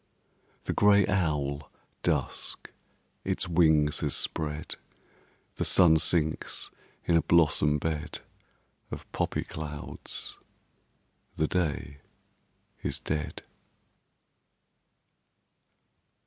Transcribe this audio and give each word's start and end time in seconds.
The 0.63 0.73
gray 0.73 1.05
owl 1.05 1.71
Dusk 2.01 2.71
its 3.23 3.47
wings 3.47 3.99
has 3.99 4.15
spread; 4.15 4.77
The 5.57 5.63
sun 5.63 5.97
sinks 5.97 6.71
in 7.05 7.15
a 7.15 7.21
blossom 7.21 7.77
bed 7.77 8.21
Of 8.89 9.11
poppy 9.11 9.43
clouds; 9.43 10.39
the 11.35 11.47
day 11.47 11.97
is 12.81 12.99
dead. 12.99 13.43